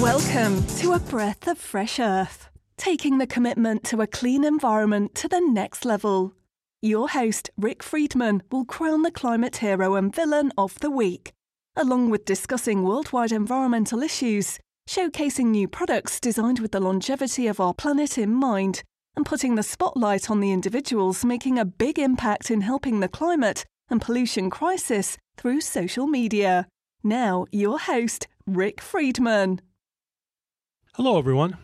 [0.00, 2.48] Welcome to A Breath of Fresh Earth,
[2.78, 6.32] taking the commitment to a clean environment to the next level.
[6.80, 11.32] Your host, Rick Friedman, will crown the climate hero and villain of the week,
[11.76, 17.74] along with discussing worldwide environmental issues, showcasing new products designed with the longevity of our
[17.74, 18.82] planet in mind,
[19.16, 23.66] and putting the spotlight on the individuals making a big impact in helping the climate
[23.90, 26.66] and pollution crisis through social media.
[27.04, 29.60] Now, your host, Rick Friedman.
[31.02, 31.56] Hello, everyone.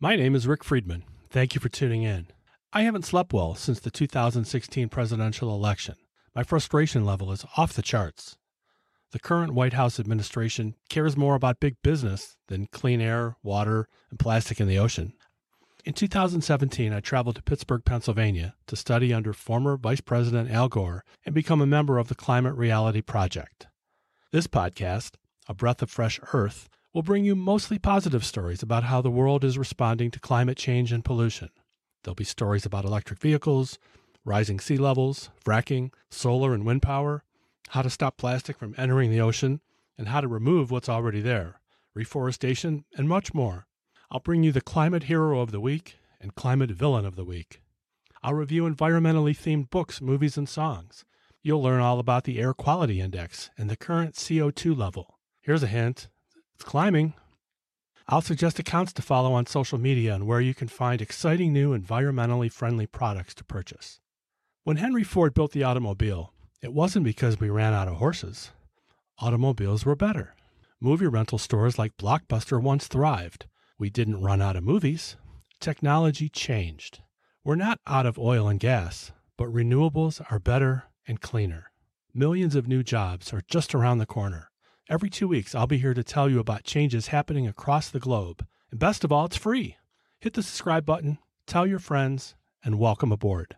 [0.00, 1.04] My name is Rick Friedman.
[1.28, 2.28] Thank you for tuning in.
[2.72, 5.96] I haven't slept well since the 2016 presidential election.
[6.34, 8.38] My frustration level is off the charts.
[9.12, 14.18] The current White House administration cares more about big business than clean air, water, and
[14.18, 15.12] plastic in the ocean.
[15.84, 21.04] In 2017, I traveled to Pittsburgh, Pennsylvania to study under former Vice President Al Gore
[21.26, 23.66] and become a member of the Climate Reality Project.
[24.32, 29.02] This podcast, A Breath of Fresh Earth, will bring you mostly positive stories about how
[29.02, 31.50] the world is responding to climate change and pollution.
[32.02, 33.78] There'll be stories about electric vehicles,
[34.24, 37.22] rising sea levels, fracking, solar and wind power,
[37.68, 39.60] how to stop plastic from entering the ocean,
[39.98, 41.60] and how to remove what's already there,
[41.92, 43.66] reforestation, and much more.
[44.10, 47.60] I'll bring you the Climate Hero of the Week and Climate Villain of the Week.
[48.22, 51.04] I'll review environmentally themed books, movies, and songs.
[51.42, 55.18] You'll learn all about the Air Quality Index and the current CO2 level.
[55.42, 56.08] Here's a hint
[56.56, 57.12] it's climbing.
[58.08, 61.76] I'll suggest accounts to follow on social media and where you can find exciting new
[61.78, 64.00] environmentally friendly products to purchase.
[64.64, 68.52] When Henry Ford built the automobile, it wasn't because we ran out of horses.
[69.18, 70.34] Automobiles were better.
[70.80, 73.44] Movie rental stores like Blockbuster once thrived.
[73.78, 75.16] We didn't run out of movies.
[75.60, 77.00] Technology changed.
[77.44, 81.70] We're not out of oil and gas, but renewables are better and cleaner.
[82.14, 84.50] Millions of new jobs are just around the corner.
[84.88, 88.46] Every two weeks, I'll be here to tell you about changes happening across the globe.
[88.70, 89.76] And best of all, it's free.
[90.20, 93.56] Hit the subscribe button, tell your friends, and welcome aboard.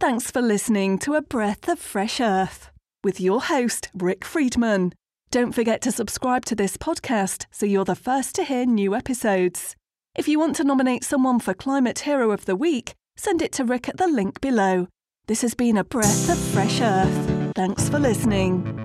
[0.00, 2.70] Thanks for listening to A Breath of Fresh Earth
[3.04, 4.92] with your host, Rick Friedman.
[5.30, 9.76] Don't forget to subscribe to this podcast so you're the first to hear new episodes.
[10.16, 13.64] If you want to nominate someone for Climate Hero of the Week, send it to
[13.64, 14.88] Rick at the link below.
[15.28, 17.52] This has been A Breath of Fresh Earth.
[17.54, 18.84] Thanks for listening.